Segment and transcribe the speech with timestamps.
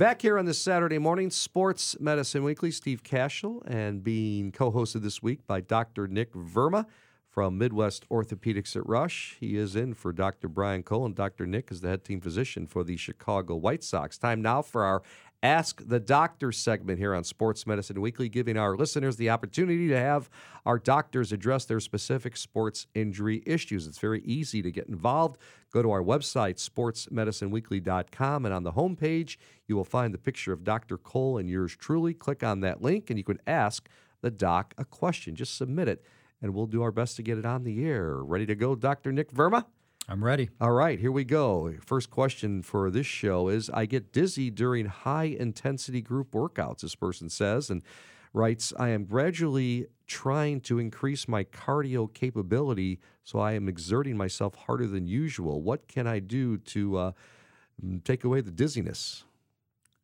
[0.00, 5.02] Back here on this Saturday morning, Sports Medicine Weekly, Steve Kashul, and being co hosted
[5.02, 6.08] this week by Dr.
[6.08, 6.86] Nick Verma
[7.28, 9.36] from Midwest Orthopedics at Rush.
[9.40, 10.48] He is in for Dr.
[10.48, 11.46] Brian Cole, and Dr.
[11.46, 14.16] Nick is the head team physician for the Chicago White Sox.
[14.16, 15.02] Time now for our
[15.42, 19.96] Ask the Doctor segment here on Sports Medicine Weekly, giving our listeners the opportunity to
[19.96, 20.28] have
[20.66, 23.86] our doctors address their specific sports injury issues.
[23.86, 25.38] It's very easy to get involved.
[25.72, 30.62] Go to our website, sportsmedicineweekly.com, and on the homepage, you will find the picture of
[30.62, 30.98] Dr.
[30.98, 32.12] Cole and yours truly.
[32.12, 33.88] Click on that link, and you can ask
[34.20, 35.34] the doc a question.
[35.34, 36.04] Just submit it,
[36.42, 38.16] and we'll do our best to get it on the air.
[38.16, 39.10] Ready to go, Dr.
[39.10, 39.64] Nick Verma?
[40.10, 40.50] I'm ready.
[40.60, 41.72] All right, here we go.
[41.86, 46.96] First question for this show is I get dizzy during high intensity group workouts, this
[46.96, 47.80] person says, and
[48.32, 54.56] writes, I am gradually trying to increase my cardio capability, so I am exerting myself
[54.56, 55.62] harder than usual.
[55.62, 57.12] What can I do to uh,
[58.02, 59.22] take away the dizziness?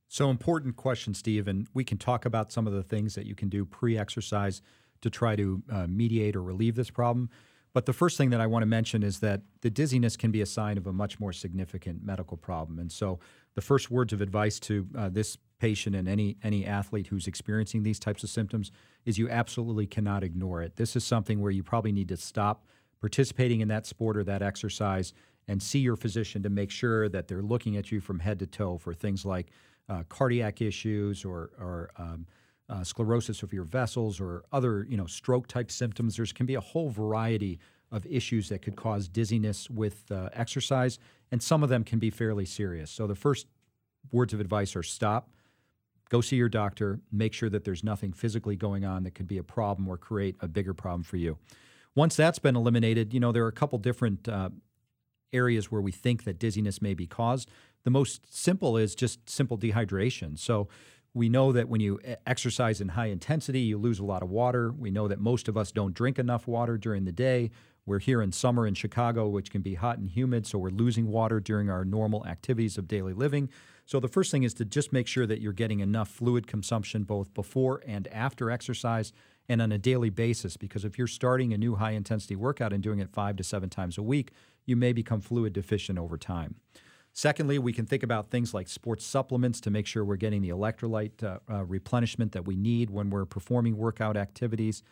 [0.06, 1.48] So, important question, Steve.
[1.48, 4.62] And we can talk about some of the things that you can do pre exercise
[5.00, 7.28] to try to uh, mediate or relieve this problem.
[7.76, 10.40] But the first thing that I want to mention is that the dizziness can be
[10.40, 12.78] a sign of a much more significant medical problem.
[12.78, 13.18] And so,
[13.54, 17.82] the first words of advice to uh, this patient and any any athlete who's experiencing
[17.82, 18.72] these types of symptoms
[19.04, 20.76] is you absolutely cannot ignore it.
[20.76, 22.64] This is something where you probably need to stop
[23.02, 25.12] participating in that sport or that exercise
[25.46, 28.46] and see your physician to make sure that they're looking at you from head to
[28.46, 29.48] toe for things like
[29.90, 32.26] uh, cardiac issues or, or um,
[32.68, 36.16] uh, sclerosis of your vessels or other you know stroke type symptoms.
[36.16, 37.58] There can be a whole variety
[37.92, 40.98] of issues that could cause dizziness with uh, exercise,
[41.30, 42.90] and some of them can be fairly serious.
[42.90, 43.46] So the first
[44.10, 45.30] words of advice are stop,
[46.08, 49.38] go see your doctor, make sure that there's nothing physically going on that could be
[49.38, 51.38] a problem or create a bigger problem for you.
[51.94, 54.50] Once that's been eliminated, you know there are a couple different uh,
[55.32, 57.50] areas where we think that dizziness may be caused.
[57.84, 60.38] The most simple is just simple dehydration.
[60.38, 60.68] So
[61.16, 64.70] we know that when you exercise in high intensity, you lose a lot of water.
[64.70, 67.52] We know that most of us don't drink enough water during the day.
[67.86, 71.08] We're here in summer in Chicago, which can be hot and humid, so we're losing
[71.08, 73.48] water during our normal activities of daily living.
[73.86, 77.04] So the first thing is to just make sure that you're getting enough fluid consumption
[77.04, 79.14] both before and after exercise
[79.48, 82.82] and on a daily basis because if you're starting a new high intensity workout and
[82.82, 84.32] doing it 5 to 7 times a week,
[84.66, 86.56] you may become fluid deficient over time.
[87.16, 90.50] Secondly, we can think about things like sports supplements to make sure we're getting the
[90.50, 94.82] electrolyte uh, uh, replenishment that we need when we're performing workout activities.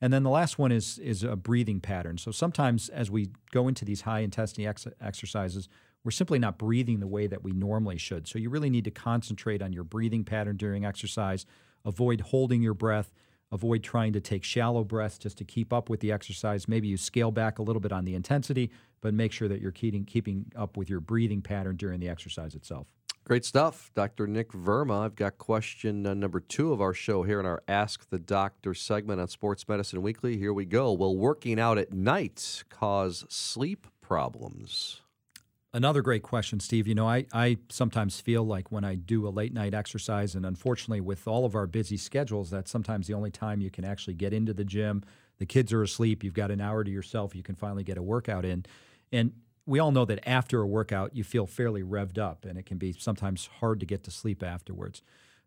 [0.00, 2.18] And then the last one is is a breathing pattern.
[2.18, 5.68] So sometimes as we go into these high intensity ex- exercises,
[6.04, 8.28] we're simply not breathing the way that we normally should.
[8.28, 11.46] So you really need to concentrate on your breathing pattern during exercise.
[11.84, 13.12] Avoid holding your breath
[13.52, 16.66] Avoid trying to take shallow breaths just to keep up with the exercise.
[16.66, 18.70] Maybe you scale back a little bit on the intensity,
[19.02, 22.54] but make sure that you're keeping, keeping up with your breathing pattern during the exercise
[22.54, 22.88] itself.
[23.24, 24.26] Great stuff, Dr.
[24.26, 25.04] Nick Verma.
[25.04, 28.74] I've got question uh, number two of our show here in our Ask the Doctor
[28.74, 30.38] segment on Sports Medicine Weekly.
[30.38, 30.92] Here we go.
[30.92, 35.02] Will working out at night cause sleep problems?
[35.74, 36.86] Another great question, Steve.
[36.86, 40.44] You know, I, I sometimes feel like when I do a late night exercise, and
[40.44, 44.12] unfortunately, with all of our busy schedules, that's sometimes the only time you can actually
[44.14, 45.02] get into the gym.
[45.38, 46.22] The kids are asleep.
[46.22, 47.34] You've got an hour to yourself.
[47.34, 48.66] You can finally get a workout in.
[49.10, 49.32] And
[49.64, 52.76] we all know that after a workout, you feel fairly revved up, and it can
[52.76, 55.00] be sometimes hard to get to sleep afterwards.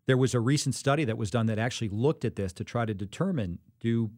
[0.06, 2.84] There was a recent study that was done that actually looked at this to try
[2.84, 4.10] to determine do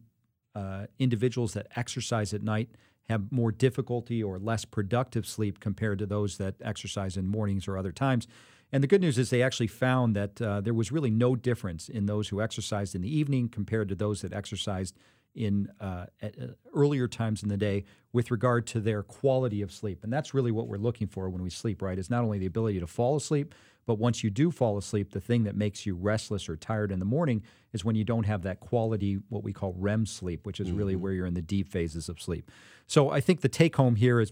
[0.55, 2.69] uh, individuals that exercise at night
[3.09, 7.77] have more difficulty or less productive sleep compared to those that exercise in mornings or
[7.77, 8.27] other times.
[8.71, 11.89] And the good news is they actually found that uh, there was really no difference
[11.89, 14.95] in those who exercised in the evening compared to those that exercised
[15.33, 17.83] in uh, at, uh, earlier times in the day
[18.13, 20.03] with regard to their quality of sleep.
[20.03, 21.97] And that's really what we're looking for when we sleep, right?
[21.97, 23.55] Is not only the ability to fall asleep,
[23.89, 26.99] but once you do fall asleep, the thing that makes you restless or tired in
[26.99, 27.41] the morning
[27.73, 30.77] is when you don't have that quality, what we call REM sleep, which is mm-hmm.
[30.77, 32.51] really where you're in the deep phases of sleep.
[32.85, 34.31] So I think the take home here is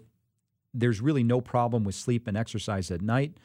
[0.75, 3.39] there's really no problem with sleep and exercise at night.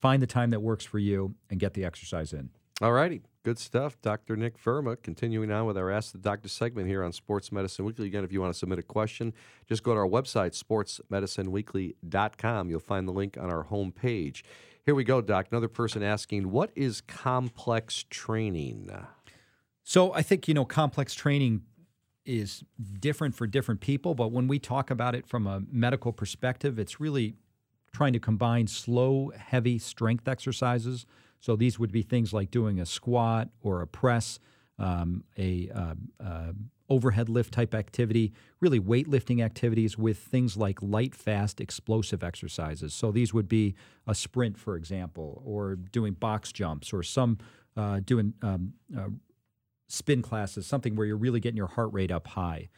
[0.00, 2.50] Find the time that works for you and get the exercise in.
[2.80, 3.22] All righty.
[3.42, 4.00] Good stuff.
[4.02, 4.36] Dr.
[4.36, 8.06] Nick Verma, continuing on with our Ask the Doctor segment here on Sports Medicine Weekly.
[8.06, 9.34] Again, if you want to submit a question,
[9.68, 12.70] just go to our website, sportsmedicineweekly.com.
[12.70, 14.44] You'll find the link on our homepage.
[14.86, 15.48] Here we go, Doc.
[15.50, 18.88] Another person asking, what is complex training?
[19.82, 21.62] So I think, you know, complex training
[22.24, 22.62] is
[23.00, 27.00] different for different people, but when we talk about it from a medical perspective, it's
[27.00, 27.34] really
[27.92, 31.04] trying to combine slow, heavy strength exercises.
[31.40, 34.38] So these would be things like doing a squat or a press,
[34.78, 35.94] um, a uh,
[36.24, 36.52] uh,
[36.88, 42.94] overhead lift type activity, really weightlifting activities with things like light, fast, explosive exercises.
[42.94, 43.74] So these would be
[44.06, 47.38] a sprint, for example, or doing box jumps, or some
[47.76, 49.08] uh, doing um, uh,
[49.88, 52.68] spin classes, something where you're really getting your heart rate up high.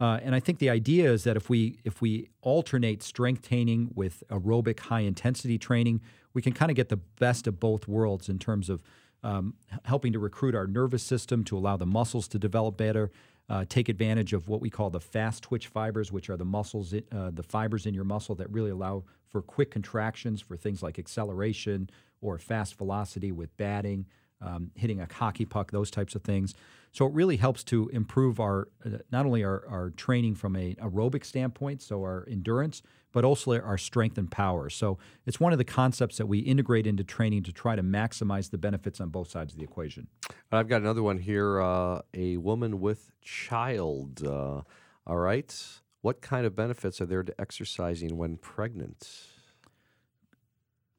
[0.00, 3.90] Uh, and I think the idea is that if we if we alternate strength training
[3.94, 6.00] with aerobic high intensity training,
[6.34, 8.80] we can kind of get the best of both worlds in terms of
[9.24, 9.54] um,
[9.84, 13.10] helping to recruit our nervous system to allow the muscles to develop better,
[13.48, 16.92] uh, take advantage of what we call the fast twitch fibers, which are the muscles,
[16.94, 20.98] uh, the fibers in your muscle that really allow for quick contractions for things like
[20.98, 21.88] acceleration
[22.20, 24.06] or fast velocity with batting,
[24.40, 26.54] um, hitting a hockey puck, those types of things.
[26.92, 30.74] So it really helps to improve our uh, not only our, our training from a
[30.76, 32.82] aerobic standpoint, so our endurance,
[33.12, 34.70] but also our strength and power.
[34.70, 38.50] So it's one of the concepts that we integrate into training to try to maximize
[38.50, 40.08] the benefits on both sides of the equation.
[40.50, 44.26] I've got another one here uh, a woman with child.
[44.26, 44.62] Uh,
[45.06, 45.54] all right.
[46.00, 49.08] What kind of benefits are there to exercising when pregnant?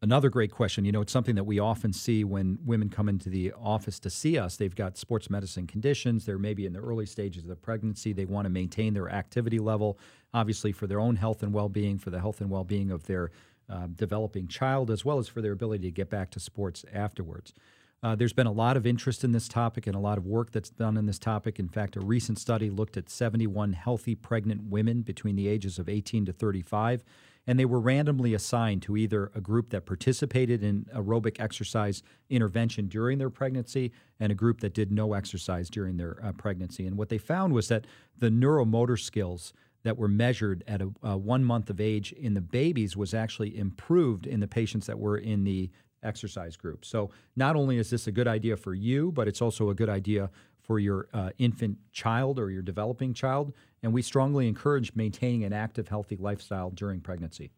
[0.01, 0.85] Another great question.
[0.85, 4.09] You know, it's something that we often see when women come into the office to
[4.09, 4.55] see us.
[4.55, 6.25] They've got sports medicine conditions.
[6.25, 8.13] They're maybe in the early stages of the pregnancy.
[8.13, 9.99] They want to maintain their activity level,
[10.33, 13.07] obviously, for their own health and well being, for the health and well being of
[13.07, 13.31] their
[13.69, 17.53] uh, developing child, as well as for their ability to get back to sports afterwards.
[18.01, 20.51] Uh, there's been a lot of interest in this topic and a lot of work
[20.51, 21.59] that's done in this topic.
[21.59, 25.89] In fact, a recent study looked at 71 healthy pregnant women between the ages of
[25.89, 27.03] 18 to 35
[27.49, 32.87] and they were randomly assigned to either a group that participated in aerobic exercise intervention
[32.87, 36.85] during their pregnancy and a group that did no exercise during their uh, pregnancy.
[36.85, 39.51] And what they found was that the neuromotor skills
[39.81, 43.57] that were measured at a, a one month of age in the babies was actually
[43.57, 45.71] improved in the patients that were in the
[46.03, 46.85] exercise group.
[46.85, 49.89] So not only is this a good idea for you, but it's also a good
[49.89, 50.29] idea
[50.61, 53.53] for your uh, infant child or your developing child.
[53.81, 57.51] And we strongly encourage maintaining an active, healthy lifestyle during pregnancy.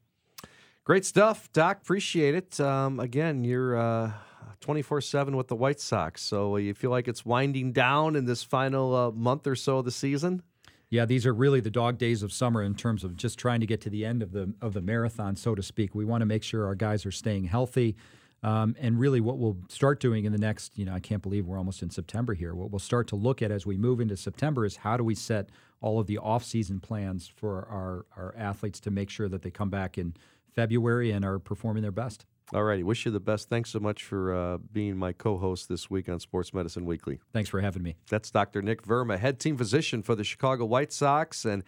[0.83, 1.77] Great stuff, Doc.
[1.81, 2.59] Appreciate it.
[2.59, 4.11] Um, again, you're uh,
[4.61, 6.21] 24 uh, 7 with the White Sox.
[6.21, 9.85] So you feel like it's winding down in this final uh, month or so of
[9.85, 10.41] the season?
[10.89, 13.65] Yeah, these are really the dog days of summer in terms of just trying to
[13.65, 15.95] get to the end of the of the marathon, so to speak.
[15.95, 17.95] We want to make sure our guys are staying healthy.
[18.43, 21.45] Um, and really, what we'll start doing in the next, you know, I can't believe
[21.45, 22.55] we're almost in September here.
[22.55, 25.13] What we'll start to look at as we move into September is how do we
[25.13, 25.49] set
[25.79, 29.69] all of the off-season plans for our, our athletes to make sure that they come
[29.69, 30.15] back in
[30.55, 32.25] February and are performing their best.
[32.53, 32.83] All righty.
[32.83, 33.47] Wish you the best.
[33.47, 37.19] Thanks so much for uh, being my co host this week on Sports Medicine Weekly.
[37.31, 37.95] Thanks for having me.
[38.09, 38.61] That's Dr.
[38.61, 41.45] Nick Verma, head team physician for the Chicago White Sox.
[41.45, 41.63] And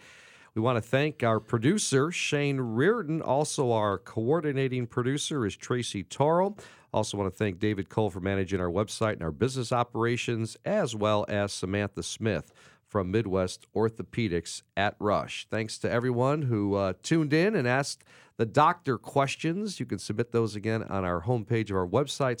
[0.54, 3.20] we want to thank our producer, Shane Reardon.
[3.20, 6.56] Also, our coordinating producer is Tracy Toro.
[6.92, 10.94] Also, want to thank David Cole for managing our website and our business operations, as
[10.94, 12.52] well as Samantha Smith
[12.86, 15.48] from Midwest Orthopedics at Rush.
[15.50, 18.04] Thanks to everyone who uh, tuned in and asked
[18.36, 19.80] the doctor questions.
[19.80, 22.38] You can submit those again on our homepage of our website,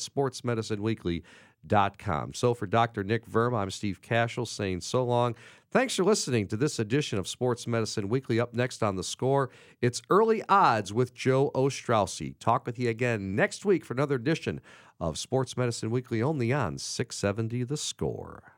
[1.68, 2.34] sportsmedicineweekly.com.
[2.34, 3.04] So, for Dr.
[3.04, 5.34] Nick Verma, I'm Steve Kashul saying so long.
[5.70, 8.38] Thanks for listening to this edition of Sports Medicine Weekly.
[8.38, 9.50] Up next on the score,
[9.82, 12.38] it's early odds with Joe Ostrowski.
[12.38, 14.60] Talk with you again next week for another edition
[15.00, 18.53] of Sports Medicine Weekly only on 670 The Score.